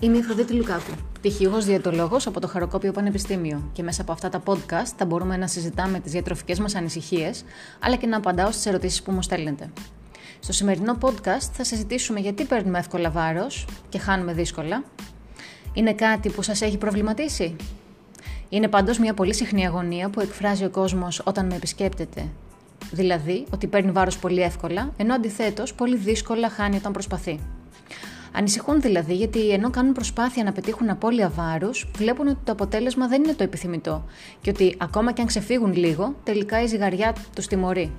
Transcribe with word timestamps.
Είμαι 0.00 0.16
η 0.16 0.22
Φροντίτη 0.22 0.52
Λουκάκου, 0.52 0.92
πτυχιούχος 1.12 1.64
διαιτολόγος 1.64 2.26
από 2.26 2.40
το 2.40 2.48
Χαροκόπιο 2.48 2.92
Πανεπιστήμιο 2.92 3.70
και 3.72 3.82
μέσα 3.82 4.02
από 4.02 4.12
αυτά 4.12 4.28
τα 4.28 4.42
podcast 4.46 4.92
θα 4.96 5.04
μπορούμε 5.04 5.36
να 5.36 5.46
συζητάμε 5.46 6.00
τις 6.00 6.12
διατροφικές 6.12 6.58
μας 6.58 6.74
ανησυχίες 6.74 7.44
αλλά 7.80 7.96
και 7.96 8.06
να 8.06 8.16
απαντάω 8.16 8.50
στις 8.50 8.66
ερωτήσεις 8.66 9.02
που 9.02 9.12
μου 9.12 9.22
στέλνετε. 9.22 9.70
Στο 10.40 10.52
σημερινό 10.52 10.98
podcast 11.00 11.48
θα 11.52 11.64
συζητήσουμε 11.64 12.20
γιατί 12.20 12.44
παίρνουμε 12.44 12.78
εύκολα 12.78 13.10
βάρος 13.10 13.66
και 13.88 13.98
χάνουμε 13.98 14.32
δύσκολα. 14.32 14.84
Είναι 15.72 15.92
κάτι 15.92 16.28
που 16.28 16.42
σας 16.42 16.60
έχει 16.62 16.78
προβληματίσει; 16.78 17.56
Είναι 18.48 18.68
πάντως 18.68 18.98
μια 18.98 19.14
πολύ 19.14 19.34
συχνή 19.34 19.66
αγωνία 19.66 20.10
που 20.10 20.20
εκφράζει 20.20 20.64
ο 20.64 20.70
κόσμος 20.70 21.22
όταν 21.24 21.46
με 21.46 21.54
επισκέπτεται. 21.54 22.28
Δηλαδή 22.90 23.46
ότι 23.50 23.66
παίρνει 23.66 23.90
βάρος 23.90 24.18
πολύ 24.18 24.42
εύκολα, 24.42 24.92
ενώ 24.96 25.14
αντιθέτως 25.14 25.74
πολύ 25.74 25.96
δύσκολα 25.96 26.48
χάνει 26.50 26.76
όταν 26.76 26.92
προσπαθεί. 26.92 27.40
Ανησυχούν 28.38 28.80
δηλαδή 28.80 29.14
γιατί 29.14 29.50
ενώ 29.50 29.70
κάνουν 29.70 29.92
προσπάθεια 29.92 30.44
να 30.44 30.52
πετύχουν 30.52 30.90
απώλεια 30.90 31.28
βάρους, 31.28 31.90
βλέπουν 31.96 32.26
ότι 32.26 32.38
το 32.44 32.52
αποτέλεσμα 32.52 33.08
δεν 33.08 33.24
είναι 33.24 33.34
το 33.34 33.42
επιθυμητό 33.42 34.04
και 34.40 34.50
ότι 34.50 34.76
ακόμα 34.78 35.12
και 35.12 35.20
αν 35.20 35.26
ξεφύγουν 35.26 35.74
λίγο, 35.74 36.14
τελικά 36.24 36.62
η 36.62 36.66
ζυγαριά 36.66 37.14
τους 37.34 37.46
τιμωρεί. 37.46 37.92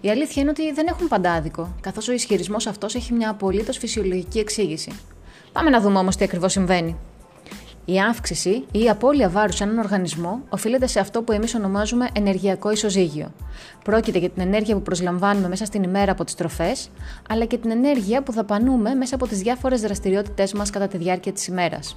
Η 0.00 0.10
αλήθεια 0.10 0.42
είναι 0.42 0.50
ότι 0.50 0.72
δεν 0.72 0.86
έχουν 0.86 1.08
παντάδικο, 1.08 1.74
καθώς 1.80 2.08
ο 2.08 2.12
ισχυρισμός 2.12 2.66
αυτός 2.66 2.94
έχει 2.94 3.12
μια 3.12 3.30
απολύτως 3.30 3.78
φυσιολογική 3.78 4.38
εξήγηση. 4.38 4.92
Πάμε 5.52 5.70
να 5.70 5.80
δούμε 5.80 5.98
όμως 5.98 6.16
τι 6.16 6.24
ακριβώς 6.24 6.52
συμβαίνει. 6.52 6.96
Η 7.90 8.00
αύξηση 8.00 8.64
ή 8.72 8.82
η 8.82 8.88
απώλεια 8.88 9.28
βάρους 9.28 9.56
σε 9.56 9.64
έναν 9.64 9.78
οργανισμό 9.78 10.42
οφείλεται 10.48 10.86
σε 10.86 11.00
αυτό 11.00 11.22
που 11.22 11.32
εμείς 11.32 11.54
ονομάζουμε 11.54 12.08
ενεργειακό 12.12 12.70
ισοζύγιο. 12.70 13.32
Πρόκειται 13.84 14.18
για 14.18 14.30
την 14.30 14.42
ενέργεια 14.42 14.74
που 14.74 14.82
προσλαμβάνουμε 14.82 15.48
μέσα 15.48 15.64
στην 15.64 15.82
ημέρα 15.82 16.12
από 16.12 16.24
τις 16.24 16.34
τροφές, 16.34 16.90
αλλά 17.28 17.44
και 17.44 17.58
την 17.58 17.70
ενέργεια 17.70 18.22
που 18.22 18.32
δαπανούμε 18.32 18.94
μέσα 18.94 19.14
από 19.14 19.26
τις 19.26 19.38
διάφορες 19.38 19.80
δραστηριότητές 19.80 20.52
μας 20.52 20.70
κατά 20.70 20.88
τη 20.88 20.96
διάρκεια 20.96 21.32
της 21.32 21.46
ημέρας. 21.46 21.96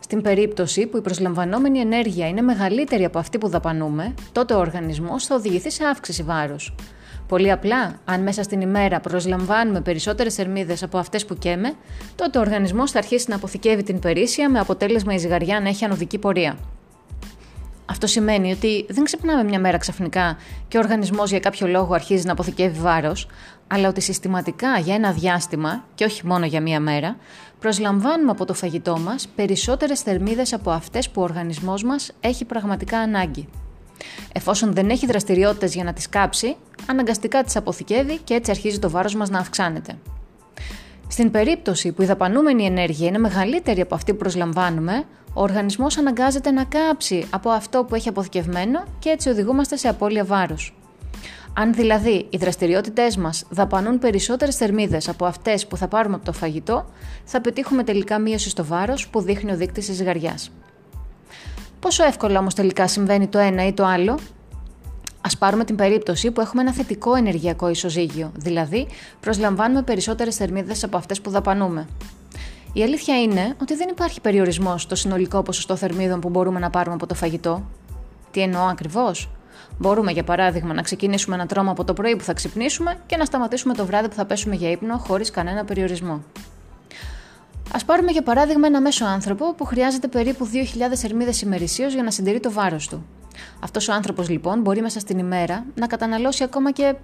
Στην 0.00 0.22
περίπτωση 0.22 0.86
που 0.86 0.96
η 0.96 1.00
προσλαμβανόμενη 1.00 1.78
ενέργεια 1.78 2.28
είναι 2.28 2.40
μεγαλύτερη 2.40 3.04
από 3.04 3.18
αυτή 3.18 3.38
που 3.38 3.48
δαπανούμε, 3.48 4.14
τότε 4.32 4.54
ο 4.54 4.58
οργανισμός 4.58 5.26
θα 5.26 5.34
οδηγηθεί 5.34 5.70
σε 5.70 5.84
αύξηση 5.84 6.22
βάρους. 6.22 6.74
Πολύ 7.28 7.50
απλά, 7.50 7.94
αν 8.04 8.22
μέσα 8.22 8.42
στην 8.42 8.60
ημέρα 8.60 9.00
προσλαμβάνουμε 9.00 9.80
περισσότερες 9.80 10.34
θερμίδες 10.34 10.82
από 10.82 10.98
αυτές 10.98 11.26
που 11.26 11.34
καίμε, 11.34 11.74
τότε 12.14 12.38
ο 12.38 12.40
οργανισμός 12.40 12.90
θα 12.90 12.98
αρχίσει 12.98 13.26
να 13.28 13.36
αποθηκεύει 13.36 13.82
την 13.82 13.98
περίσσια 13.98 14.50
με 14.50 14.58
αποτέλεσμα 14.58 15.14
η 15.14 15.18
ζυγαριά 15.18 15.60
να 15.60 15.68
έχει 15.68 15.84
ανωδική 15.84 16.18
πορεία. 16.18 16.58
Αυτό 17.90 18.06
σημαίνει 18.06 18.52
ότι 18.52 18.86
δεν 18.88 19.04
ξυπνάμε 19.04 19.44
μια 19.44 19.60
μέρα 19.60 19.78
ξαφνικά 19.78 20.36
και 20.68 20.76
ο 20.76 20.80
οργανισμός 20.80 21.30
για 21.30 21.40
κάποιο 21.40 21.66
λόγο 21.66 21.94
αρχίζει 21.94 22.26
να 22.26 22.32
αποθηκεύει 22.32 22.80
βάρος, 22.80 23.28
αλλά 23.66 23.88
ότι 23.88 24.00
συστηματικά 24.00 24.78
για 24.78 24.94
ένα 24.94 25.12
διάστημα, 25.12 25.84
και 25.94 26.04
όχι 26.04 26.26
μόνο 26.26 26.46
για 26.46 26.60
μία 26.60 26.80
μέρα, 26.80 27.16
προσλαμβάνουμε 27.60 28.30
από 28.30 28.44
το 28.44 28.54
φαγητό 28.54 28.98
μας 28.98 29.28
περισσότερες 29.34 30.00
θερμίδες 30.00 30.52
από 30.52 30.70
αυτές 30.70 31.10
που 31.10 31.20
ο 31.20 31.24
οργανισμός 31.24 31.84
μας 31.84 32.12
έχει 32.20 32.44
πραγματικά 32.44 32.98
ανάγκη. 32.98 33.48
Εφόσον 34.32 34.72
δεν 34.72 34.90
έχει 34.90 35.06
δραστηριότητες 35.06 35.74
για 35.74 35.84
να 35.84 35.92
τις 35.92 36.08
κάψει, 36.08 36.56
αναγκαστικά 36.86 37.42
τις 37.42 37.56
αποθηκεύει 37.56 38.18
και 38.24 38.34
έτσι 38.34 38.50
αρχίζει 38.50 38.78
το 38.78 38.90
βάρος 38.90 39.14
μας 39.14 39.30
να 39.30 39.38
αυξάνεται. 39.38 39.98
Στην 41.08 41.30
περίπτωση 41.30 41.92
που 41.92 42.02
η 42.02 42.06
δαπανούμενη 42.06 42.64
ενέργεια 42.64 43.06
είναι 43.06 43.18
μεγαλύτερη 43.18 43.80
από 43.80 43.94
αυτή 43.94 44.12
που 44.12 44.18
προσλαμβάνουμε, 44.18 45.04
ο 45.34 45.42
οργανισμός 45.42 45.98
αναγκάζεται 45.98 46.50
να 46.50 46.64
κάψει 46.64 47.26
από 47.30 47.50
αυτό 47.50 47.84
που 47.84 47.94
έχει 47.94 48.08
αποθηκευμένο 48.08 48.84
και 48.98 49.08
έτσι 49.08 49.28
οδηγούμαστε 49.28 49.76
σε 49.76 49.88
απώλεια 49.88 50.24
βάρους. 50.24 50.74
Αν 51.54 51.74
δηλαδή 51.74 52.26
οι 52.30 52.36
δραστηριότητές 52.36 53.16
μας 53.16 53.44
δαπανούν 53.50 53.98
περισσότερες 53.98 54.56
θερμίδες 54.56 55.08
από 55.08 55.26
αυτές 55.26 55.66
που 55.66 55.76
θα 55.76 55.88
πάρουμε 55.88 56.14
από 56.14 56.24
το 56.24 56.32
φαγητό, 56.32 56.86
θα 57.24 57.40
πετύχουμε 57.40 57.84
τελικά 57.84 58.18
μείωση 58.18 58.48
στο 58.48 58.64
βάρος 58.64 59.08
που 59.08 59.20
δείχνει 59.20 59.52
ο 59.52 59.56
δείκτης 59.56 59.86
της 59.86 59.96
ζυγαριάς. 59.96 60.50
Πόσο 61.80 62.04
εύκολα 62.04 62.38
όμως 62.38 62.54
τελικά 62.54 62.88
συμβαίνει 62.88 63.26
το 63.26 63.38
ένα 63.38 63.66
ή 63.66 63.72
το 63.72 63.84
άλλο; 63.84 64.12
Α 65.20 65.36
πάρουμε 65.38 65.64
την 65.64 65.76
περίπτωση 65.76 66.30
που 66.30 66.40
έχουμε 66.40 66.62
ένα 66.62 66.72
θετικό 66.72 67.14
ενεργειακό 67.14 67.68
ισοζύγιο, 67.68 68.32
δηλαδή 68.34 68.86
προσλαμβάνουμε 69.20 69.82
περισσότερες 69.82 70.36
θερμίδες 70.36 70.84
από 70.84 70.96
αυτές 70.96 71.20
που 71.20 71.30
δαπανούμε. 71.30 71.86
Η 72.72 72.82
αλήθεια 72.82 73.22
είναι 73.22 73.54
ότι 73.60 73.74
δεν 73.74 73.88
υπάρχει 73.88 74.20
περιορισμός 74.20 74.82
στο 74.82 74.94
συνολικό 74.94 75.42
ποσοστό 75.42 75.76
θερμίδων 75.76 76.20
που 76.20 76.28
μπορούμε 76.28 76.58
να 76.58 76.70
πάρουμε 76.70 76.94
από 76.94 77.06
το 77.06 77.14
φαγητό. 77.14 77.68
Τι 78.30 78.40
εννοώ 78.40 78.62
ακριβώς; 78.62 79.28
Μπορούμε, 79.78 80.12
για 80.12 80.24
παράδειγμα, 80.24 80.74
να 80.74 80.82
ξεκινήσουμε 80.82 81.34
ένα 81.34 81.46
τρόμο 81.46 81.70
από 81.70 81.84
το 81.84 81.92
πρωί 81.92 82.16
που 82.16 82.24
θα 82.24 82.32
ξυπνήσουμε 82.32 82.96
και 83.06 83.16
να 83.16 83.24
σταματήσουμε 83.24 83.74
το 83.74 83.86
βράδυ 83.86 84.08
που 84.08 84.14
θα 84.14 84.24
πέσουμε 84.24 84.54
για 84.54 84.70
ύπνο 84.70 84.96
χωρίς 84.96 85.30
κανένα 85.30 85.64
περιορισμό. 85.64 86.22
Α 87.72 87.84
πάρουμε 87.84 88.10
για 88.10 88.22
παράδειγμα 88.22 88.66
ένα 88.66 88.80
μέσο 88.80 89.04
άνθρωπο 89.04 89.54
που 89.54 89.64
χρειάζεται 89.64 90.08
περίπου 90.08 90.48
2.000 90.52 90.94
θερμίδες 90.94 91.42
ημερησίως 91.42 91.94
για 91.94 92.02
να 92.02 92.10
συντηρεί 92.10 92.40
το 92.40 92.52
βάρος 92.52 92.88
του. 92.88 93.06
Αυτός 93.60 93.88
ο 93.88 93.92
άνθρωπος 93.92 94.28
λοιπόν 94.28 94.60
μπορεί 94.60 94.80
μέσα 94.80 95.00
στην 95.00 95.18
ημέρα 95.18 95.64
να 95.74 95.86
καταναλώσει 95.86 96.42
ακόμα 96.42 96.70
και 96.70 96.94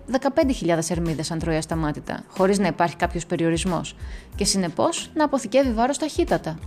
15.000 0.64 0.78
θερμίδες 0.80 1.30
αν 1.30 1.38
τρώει 1.38 1.56
ασταμάτητα, 1.56 2.22
χωρίς 2.28 2.58
να 2.58 2.66
υπάρχει 2.66 2.96
κάποιος 2.96 3.26
περιορισμός, 3.26 3.96
και 4.36 4.44
συνεπώς 4.44 5.10
να 5.14 5.24
αποθηκεύει 5.24 5.72
βάρος 5.72 5.98
ταχύτατα. 5.98 6.58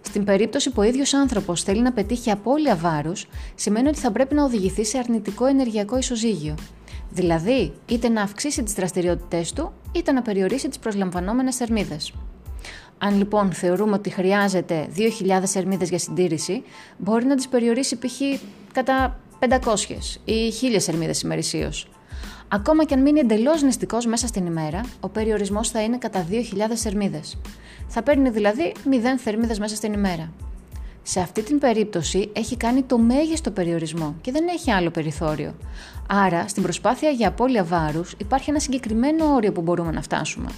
Στην 0.00 0.24
περίπτωση 0.24 0.70
που 0.70 0.80
ο 0.80 0.82
ίδιος 0.82 1.14
άνθρωπος 1.14 1.62
θέλει 1.62 1.82
να 1.82 1.92
πετύχει 1.92 2.30
απώλεια 2.30 2.76
βάρους, 2.76 3.28
σημαίνει 3.54 3.88
ότι 3.88 3.98
θα 3.98 4.10
πρέπει 4.10 4.34
να 4.34 4.44
οδηγηθεί 4.44 4.84
σε 4.84 4.98
αρνητικό 4.98 5.46
ενεργειακό 5.46 5.98
ισοζύγιο. 5.98 6.54
Δηλαδή, 7.10 7.72
είτε 7.86 8.08
να 8.08 8.22
αυξήσει 8.22 8.62
τις 8.62 8.72
δραστηριότητές 8.72 9.52
του, 9.52 9.72
είτε 9.92 10.12
να 10.12 10.22
περιορίσει 10.22 10.68
τις 10.68 10.78
προσλαμβανόμενες 10.78 11.56
θερμίδες. 11.56 12.12
Αν 13.04 13.16
λοιπόν 13.16 13.52
θεωρούμε 13.52 13.94
ότι 13.94 14.10
χρειάζεται 14.10 14.88
2.000 14.96 15.42
θερμίδες 15.44 15.88
για 15.88 15.98
συντήρηση, 15.98 16.62
μπορεί 16.98 17.24
να 17.24 17.36
τις 17.36 17.48
περιορίσει 17.48 17.98
π.χ. 17.98 18.20
κατά 18.72 19.20
500 19.38 19.48
ή 20.24 20.52
1.000 20.62 20.78
θερμίδες 20.78 21.20
ημερησίως. 21.20 21.88
Ακόμα 22.48 22.84
και 22.84 22.94
αν 22.94 23.02
μείνει 23.02 23.20
εντελώς 23.20 23.62
νηστικός 23.62 24.06
μέσα 24.06 24.26
στην 24.26 24.46
ημέρα, 24.46 24.80
ο 25.00 25.08
περιορισμός 25.08 25.70
θα 25.70 25.82
είναι 25.82 25.98
κατά 25.98 26.26
2.000 26.30 26.74
θερμίδε. 26.74 27.20
Θα 27.88 28.02
παίρνει 28.02 28.30
δηλαδή 28.30 28.74
0 28.90 28.98
θερμίδε 29.18 29.56
μέσα 29.58 29.76
στην 29.76 29.92
ημέρα. 29.92 30.32
Σε 31.02 31.20
αυτή 31.20 31.42
την 31.42 31.58
περίπτωση 31.58 32.30
έχει 32.32 32.56
κάνει 32.56 32.82
το 32.82 32.98
μέγιστο 32.98 33.50
περιορισμό 33.50 34.14
και 34.20 34.32
δεν 34.32 34.48
έχει 34.48 34.70
άλλο 34.70 34.90
περιθώριο. 34.90 35.54
Άρα, 36.08 36.48
στην 36.48 36.62
προσπάθεια 36.62 37.10
για 37.10 37.28
απώλεια 37.28 37.64
βάρους 37.64 38.14
υπάρχει 38.18 38.50
ένα 38.50 38.58
συγκεκριμένο 38.58 39.24
όριο 39.34 39.52
που 39.52 39.60
μπορούμε 39.60 39.92
να 39.92 40.02
φτάσουμε. 40.02 40.48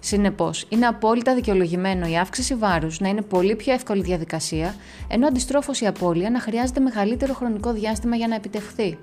Συνεπώς, 0.00 0.66
είναι 0.68 0.86
απόλυτα 0.86 1.34
δικαιολογημένο 1.34 2.08
η 2.08 2.18
αύξηση 2.18 2.54
βάρους 2.54 3.00
να 3.00 3.08
είναι 3.08 3.22
πολύ 3.22 3.56
πιο 3.56 3.72
εύκολη 3.72 4.02
διαδικασία, 4.02 4.74
ενώ 5.08 5.26
αντιστρόφως 5.26 5.80
η 5.80 5.86
απώλεια 5.86 6.30
να 6.30 6.40
χρειάζεται 6.40 6.80
μεγαλύτερο 6.80 7.34
χρονικό 7.34 7.72
διάστημα 7.72 8.16
για 8.16 8.28
να 8.28 8.34
επιτευχθεί. 8.34 8.98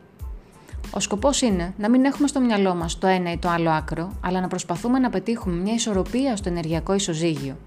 Ο 0.96 1.00
σκοπός 1.00 1.42
είναι 1.42 1.74
να 1.78 1.90
μην 1.90 2.06
έχουμε 2.06 2.28
στο 2.28 2.40
μυαλό 2.40 2.76
μας 2.76 2.98
το 2.98 3.08
ένα 3.08 3.32
ή 3.32 3.38
το 3.38 3.50
άλλο 3.50 3.70
άκρο, 3.70 4.12
αλλά 4.22 4.42
να 4.42 4.48
προσπαθούμε 4.48 5.00
να 5.00 5.10
πετύχουμε 5.10 5.56
μια 5.56 5.74
ισορροπία 5.74 6.36
στο 6.36 6.50
ενεργειακό 6.50 6.94
ισοζύγιο. 6.94 7.58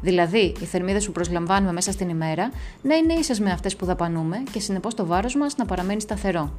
Δηλαδή, 0.00 0.54
οι 0.60 0.64
θερμίδες 0.64 1.06
που 1.06 1.12
προσλαμβάνουμε 1.12 1.72
μέσα 1.72 1.92
στην 1.92 2.08
ημέρα 2.08 2.50
να 2.82 2.94
είναι 2.94 3.12
ίσες 3.12 3.40
με 3.40 3.50
αυτές 3.50 3.76
που 3.76 3.84
δαπανούμε 3.84 4.42
και 4.52 4.60
συνεπώς 4.60 4.94
το 4.94 5.06
βάρος 5.06 5.36
μας 5.36 5.56
να 5.56 5.64
παραμένει 5.64 6.00
σταθερό. 6.00 6.52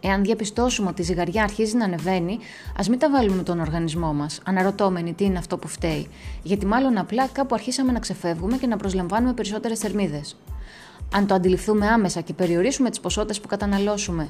Εάν 0.00 0.22
διαπιστώσουμε 0.22 0.88
ότι 0.88 1.00
η 1.00 1.04
ζυγαριά 1.04 1.42
αρχίζει 1.42 1.76
να 1.76 1.84
ανεβαίνει, 1.84 2.38
ας 2.78 2.88
μην 2.88 2.98
τα 2.98 3.10
βάλουμε 3.10 3.42
τον 3.42 3.60
οργανισμό 3.60 4.12
μας, 4.12 4.40
αναρωτώμενοι 4.44 5.12
τι 5.12 5.24
είναι 5.24 5.38
αυτό 5.38 5.58
που 5.58 5.68
φταίει, 5.68 6.08
γιατί 6.42 6.66
μάλλον 6.66 6.98
απλά 6.98 7.26
κάπου 7.26 7.54
αρχίσαμε 7.54 7.92
να 7.92 7.98
ξεφεύγουμε 7.98 8.56
και 8.56 8.66
να 8.66 8.76
προσλαμβάνουμε 8.76 9.32
περισσότερες 9.32 9.78
θερμίδες. 9.78 10.36
Αν 11.14 11.26
το 11.26 11.34
αντιληφθούμε 11.34 11.86
άμεσα 11.86 12.20
και 12.20 12.32
περιορίσουμε 12.32 12.90
τις 12.90 13.00
ποσότητες 13.00 13.40
που 13.40 13.48
καταναλώσουμε 13.48 14.28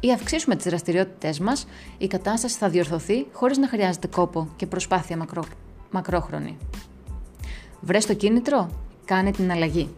ή 0.00 0.12
αυξήσουμε 0.12 0.56
τις 0.56 0.64
δραστηριότητές 0.64 1.38
μας, 1.40 1.66
η 1.98 2.06
κατάσταση 2.06 2.56
θα 2.56 2.68
διορθωθεί 2.68 3.26
χωρίς 3.32 3.58
να 3.58 3.68
χρειάζεται 3.68 4.06
κόπο 4.06 4.48
και 4.56 4.66
προσπάθεια 4.66 5.16
μακρό... 5.16 5.44
μακρόχρονη. 5.90 6.56
Βρες 7.80 8.06
το 8.06 8.14
κίνητρο, 8.14 8.70
κάνε 9.04 9.30
την 9.30 9.50
αλλαγή. 9.50 9.88